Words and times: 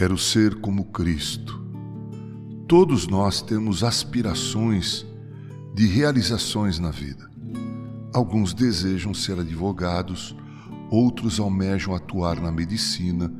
Quero 0.00 0.16
ser 0.16 0.54
como 0.62 0.86
Cristo. 0.86 1.62
Todos 2.66 3.06
nós 3.06 3.42
temos 3.42 3.84
aspirações 3.84 5.04
de 5.74 5.86
realizações 5.86 6.78
na 6.78 6.90
vida. 6.90 7.28
Alguns 8.10 8.54
desejam 8.54 9.12
ser 9.12 9.38
advogados, 9.38 10.34
outros 10.90 11.38
almejam 11.38 11.94
atuar 11.94 12.40
na 12.40 12.50
medicina, 12.50 13.30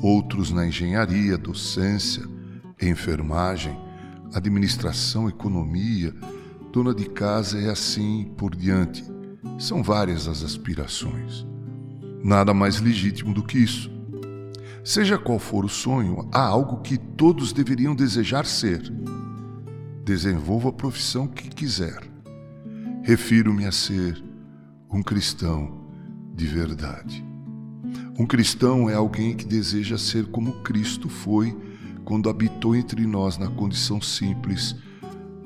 outros 0.00 0.50
na 0.50 0.66
engenharia, 0.66 1.36
docência, 1.36 2.22
enfermagem, 2.80 3.78
administração, 4.32 5.28
economia, 5.28 6.14
dona 6.72 6.94
de 6.94 7.04
casa 7.04 7.60
e 7.60 7.68
assim 7.68 8.32
por 8.38 8.56
diante. 8.56 9.04
São 9.58 9.82
várias 9.82 10.26
as 10.26 10.42
aspirações. 10.42 11.46
Nada 12.24 12.54
mais 12.54 12.80
legítimo 12.80 13.34
do 13.34 13.42
que 13.42 13.58
isso. 13.58 13.92
Seja 14.84 15.16
qual 15.16 15.38
for 15.38 15.64
o 15.64 15.68
sonho, 15.68 16.28
há 16.32 16.44
algo 16.44 16.78
que 16.78 16.98
todos 16.98 17.52
deveriam 17.52 17.94
desejar 17.94 18.44
ser. 18.44 18.82
Desenvolva 20.04 20.70
a 20.70 20.72
profissão 20.72 21.28
que 21.28 21.48
quiser. 21.48 22.00
Refiro-me 23.04 23.64
a 23.64 23.70
ser 23.70 24.22
um 24.92 25.00
cristão 25.00 25.86
de 26.34 26.46
verdade. 26.46 27.24
Um 28.18 28.26
cristão 28.26 28.90
é 28.90 28.94
alguém 28.94 29.36
que 29.36 29.46
deseja 29.46 29.96
ser 29.96 30.26
como 30.26 30.62
Cristo 30.62 31.08
foi 31.08 31.56
quando 32.04 32.28
habitou 32.28 32.74
entre 32.74 33.06
nós 33.06 33.38
na 33.38 33.48
condição 33.48 34.00
simples, 34.00 34.74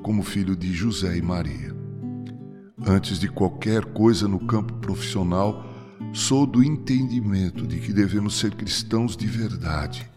como 0.03 0.23
filho 0.23 0.57
de 0.57 0.73
José 0.73 1.19
e 1.19 1.23
Maria. 1.23 1.77
Antes 2.87 3.19
de 3.19 3.29
qualquer 3.29 3.85
coisa 3.85 4.27
no 4.27 4.41
campo 4.41 4.75
profissional, 4.75 5.76
sou 6.17 6.47
do 6.47 6.65
entendimento 6.65 7.67
de 7.67 7.79
que 7.79 7.93
devemos 7.93 8.39
ser 8.39 8.55
cristãos 8.55 9.15
de 9.15 9.27
verdade, 9.27 10.11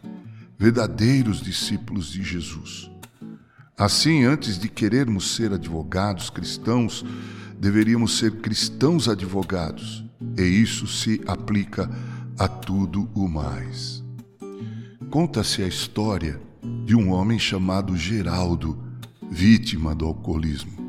verdadeiros 0.57 1.41
discípulos 1.41 2.09
de 2.09 2.23
Jesus. 2.23 2.89
Assim, 3.77 4.23
antes 4.23 4.57
de 4.57 4.69
querermos 4.69 5.35
ser 5.35 5.51
advogados 5.51 6.29
cristãos, 6.29 7.05
deveríamos 7.59 8.17
ser 8.17 8.37
cristãos 8.37 9.09
advogados, 9.09 10.05
e 10.37 10.43
isso 10.43 10.87
se 10.87 11.21
aplica 11.27 11.89
a 12.37 12.47
tudo 12.47 13.09
o 13.13 13.27
mais. 13.27 14.01
Conta-se 15.09 15.61
a 15.61 15.67
história 15.67 16.39
de 16.85 16.95
um 16.95 17.11
homem 17.11 17.37
chamado 17.37 17.97
Geraldo, 17.97 18.81
vítima 19.29 19.93
do 19.93 20.05
alcoolismo. 20.05 20.88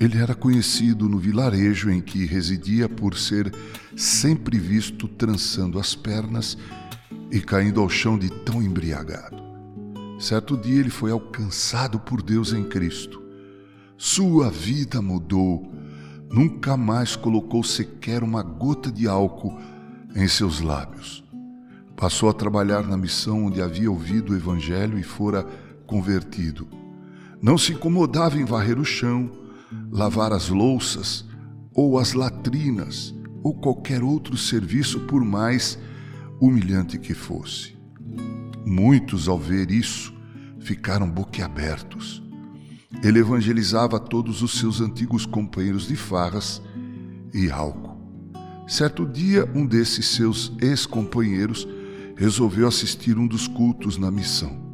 Ele 0.00 0.16
era 0.16 0.34
conhecido 0.34 1.10
no 1.10 1.18
vilarejo 1.18 1.90
em 1.90 2.00
que 2.00 2.24
residia 2.24 2.88
por 2.88 3.18
ser 3.18 3.54
sempre 3.94 4.58
visto 4.58 5.06
trançando 5.06 5.78
as 5.78 5.94
pernas 5.94 6.56
e 7.30 7.38
caindo 7.38 7.82
ao 7.82 7.88
chão 7.90 8.18
de 8.18 8.30
tão 8.30 8.62
embriagado. 8.62 9.36
Certo 10.18 10.56
dia 10.56 10.80
ele 10.80 10.88
foi 10.88 11.10
alcançado 11.10 12.00
por 12.00 12.22
Deus 12.22 12.54
em 12.54 12.64
Cristo. 12.64 13.22
Sua 13.98 14.50
vida 14.50 15.02
mudou. 15.02 15.70
Nunca 16.30 16.78
mais 16.78 17.14
colocou 17.14 17.62
sequer 17.62 18.22
uma 18.22 18.42
gota 18.42 18.90
de 18.90 19.06
álcool 19.06 19.58
em 20.16 20.26
seus 20.26 20.60
lábios. 20.60 21.22
Passou 21.94 22.30
a 22.30 22.32
trabalhar 22.32 22.86
na 22.86 22.96
missão 22.96 23.44
onde 23.44 23.60
havia 23.60 23.90
ouvido 23.90 24.32
o 24.32 24.36
Evangelho 24.36 24.98
e 24.98 25.02
fora 25.02 25.46
convertido. 25.86 26.66
Não 27.42 27.58
se 27.58 27.72
incomodava 27.72 28.38
em 28.38 28.44
varrer 28.46 28.78
o 28.78 28.84
chão, 28.84 29.39
lavar 29.90 30.32
as 30.32 30.48
louças 30.48 31.24
ou 31.74 31.98
as 31.98 32.12
latrinas 32.12 33.14
ou 33.42 33.54
qualquer 33.54 34.02
outro 34.02 34.36
serviço, 34.36 35.00
por 35.00 35.24
mais 35.24 35.78
humilhante 36.40 36.98
que 36.98 37.14
fosse. 37.14 37.76
Muitos, 38.66 39.28
ao 39.28 39.38
ver 39.38 39.70
isso, 39.70 40.14
ficaram 40.60 41.10
boquiabertos. 41.10 42.22
Ele 43.02 43.18
evangelizava 43.18 43.98
todos 43.98 44.42
os 44.42 44.58
seus 44.58 44.80
antigos 44.80 45.24
companheiros 45.24 45.88
de 45.88 45.96
farras 45.96 46.60
e 47.32 47.50
álcool. 47.50 47.98
Certo 48.66 49.06
dia, 49.06 49.50
um 49.54 49.66
desses 49.66 50.06
seus 50.08 50.52
ex-companheiros 50.60 51.66
resolveu 52.16 52.68
assistir 52.68 53.16
um 53.16 53.26
dos 53.26 53.48
cultos 53.48 53.96
na 53.96 54.10
missão. 54.10 54.69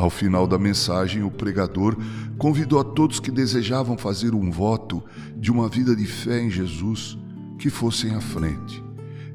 Ao 0.00 0.08
final 0.08 0.46
da 0.46 0.58
mensagem, 0.58 1.22
o 1.22 1.30
pregador 1.30 1.94
convidou 2.38 2.80
a 2.80 2.84
todos 2.84 3.20
que 3.20 3.30
desejavam 3.30 3.98
fazer 3.98 4.34
um 4.34 4.50
voto 4.50 5.04
de 5.36 5.52
uma 5.52 5.68
vida 5.68 5.94
de 5.94 6.06
fé 6.06 6.40
em 6.40 6.48
Jesus 6.48 7.18
que 7.58 7.68
fossem 7.68 8.14
à 8.14 8.20
frente. 8.22 8.82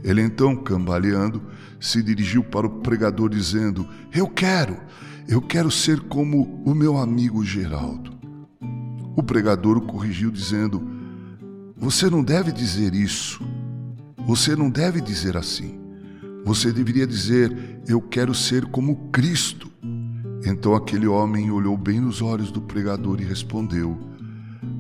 Ele 0.04 0.24
então, 0.24 0.56
cambaleando, 0.56 1.40
se 1.80 2.02
dirigiu 2.02 2.44
para 2.44 2.66
o 2.66 2.80
pregador 2.80 3.30
dizendo: 3.30 3.88
Eu 4.12 4.28
quero, 4.28 4.76
eu 5.28 5.40
quero 5.40 5.70
ser 5.70 6.00
como 6.00 6.60
o 6.66 6.74
meu 6.74 6.98
amigo 6.98 7.46
Geraldo. 7.46 8.12
O 9.16 9.22
pregador 9.22 9.78
o 9.78 9.82
corrigiu, 9.82 10.32
dizendo: 10.32 10.82
Você 11.78 12.10
não 12.10 12.24
deve 12.24 12.52
dizer 12.52 12.96
isso. 12.96 13.40
Você 14.26 14.56
não 14.56 14.72
deve 14.72 15.00
dizer 15.00 15.38
assim. 15.38 15.80
Você 16.44 16.74
deveria 16.74 17.06
dizer: 17.06 17.56
Eu 17.88 18.02
quero 18.02 18.34
ser 18.34 18.66
como 18.66 19.12
Cristo. 19.12 19.75
Então 20.46 20.76
aquele 20.76 21.08
homem 21.08 21.50
olhou 21.50 21.76
bem 21.76 22.00
nos 22.00 22.22
olhos 22.22 22.52
do 22.52 22.62
pregador 22.62 23.20
e 23.20 23.24
respondeu: 23.26 23.98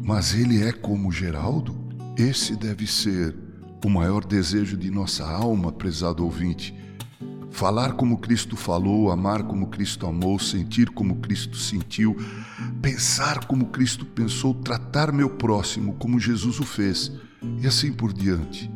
Mas 0.03 0.35
ele 0.35 0.61
é 0.61 0.71
como 0.71 1.11
Geraldo? 1.11 1.75
Esse 2.15 2.55
deve 2.55 2.85
ser 2.85 3.35
o 3.83 3.89
maior 3.89 4.23
desejo 4.23 4.77
de 4.77 4.91
nossa 4.91 5.25
alma, 5.25 5.71
prezado 5.71 6.23
ouvinte. 6.23 6.73
Falar 7.49 7.93
como 7.93 8.17
Cristo 8.19 8.55
falou, 8.55 9.09
amar 9.09 9.43
como 9.43 9.67
Cristo 9.67 10.05
amou, 10.05 10.37
sentir 10.37 10.89
como 10.89 11.15
Cristo 11.15 11.57
sentiu, 11.57 12.15
pensar 12.81 13.45
como 13.45 13.67
Cristo 13.67 14.05
pensou, 14.05 14.53
tratar 14.53 15.11
meu 15.11 15.29
próximo 15.29 15.93
como 15.93 16.19
Jesus 16.19 16.59
o 16.59 16.65
fez, 16.65 17.11
e 17.61 17.65
assim 17.65 17.91
por 17.91 18.13
diante. 18.13 18.69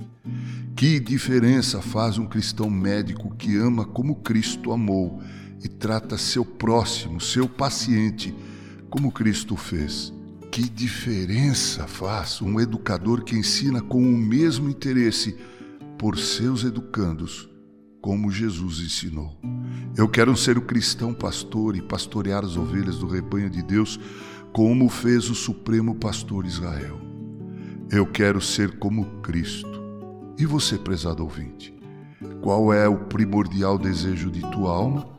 Que 0.76 1.00
diferença 1.00 1.82
faz 1.82 2.18
um 2.18 2.26
cristão 2.26 2.70
médico 2.70 3.36
que 3.36 3.58
ama 3.58 3.86
como 3.86 4.16
Cristo 4.16 4.72
amou 4.72 5.22
e 5.64 5.68
trata 5.68 6.18
seu 6.18 6.46
próximo, 6.46 7.20
seu 7.20 7.48
paciente, 7.48 8.34
como 8.90 9.12
Cristo 9.12 9.56
fez. 9.56 10.14
Que 10.52 10.68
diferença 10.68 11.86
faz 11.88 12.42
um 12.42 12.60
educador 12.60 13.24
que 13.24 13.36
ensina 13.36 13.82
com 13.82 14.02
o 14.02 14.18
mesmo 14.18 14.70
interesse 14.70 15.38
por 15.98 16.18
seus 16.18 16.64
educandos, 16.64 17.50
como 18.02 18.32
Jesus 18.32 18.80
ensinou. 18.80 19.38
Eu 19.96 20.08
quero 20.08 20.36
ser 20.36 20.58
o 20.58 20.62
cristão 20.62 21.14
pastor 21.14 21.76
e 21.76 21.82
pastorear 21.82 22.44
as 22.44 22.58
ovelhas 22.58 22.98
do 22.98 23.08
rebanho 23.08 23.50
de 23.50 23.62
Deus, 23.62 24.00
como 24.52 24.90
fez 24.90 25.30
o 25.30 25.36
Supremo 25.36 25.94
Pastor 25.96 26.46
Israel. 26.46 27.00
Eu 27.92 28.06
quero 28.06 28.42
ser 28.42 28.80
como 28.80 29.06
Cristo. 29.22 29.80
E 30.38 30.46
você, 30.46 30.78
prezado 30.78 31.24
ouvinte? 31.24 31.76
Qual 32.42 32.74
é 32.74 32.88
o 32.88 33.06
primordial 33.06 33.78
desejo 33.78 34.32
de 34.32 34.42
tua 34.52 34.72
alma? 34.72 35.19